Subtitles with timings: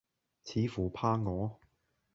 [0.43, 1.59] 似乎怕我，